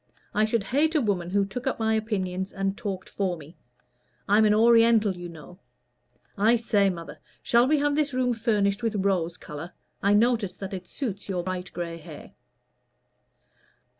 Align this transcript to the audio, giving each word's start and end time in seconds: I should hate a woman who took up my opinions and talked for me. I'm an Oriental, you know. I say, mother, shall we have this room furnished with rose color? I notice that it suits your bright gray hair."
I 0.33 0.45
should 0.45 0.63
hate 0.63 0.95
a 0.95 0.99
woman 0.99 1.29
who 1.29 1.45
took 1.45 1.67
up 1.67 1.77
my 1.77 1.93
opinions 1.93 2.51
and 2.51 2.75
talked 2.75 3.07
for 3.07 3.37
me. 3.37 3.55
I'm 4.27 4.45
an 4.45 4.53
Oriental, 4.55 5.15
you 5.15 5.29
know. 5.29 5.59
I 6.35 6.55
say, 6.55 6.89
mother, 6.89 7.19
shall 7.43 7.67
we 7.67 7.77
have 7.77 7.95
this 7.95 8.11
room 8.11 8.33
furnished 8.33 8.81
with 8.81 8.95
rose 9.05 9.37
color? 9.37 9.73
I 10.01 10.15
notice 10.15 10.55
that 10.55 10.73
it 10.73 10.87
suits 10.87 11.29
your 11.29 11.43
bright 11.43 11.71
gray 11.71 11.97
hair." 11.97 12.31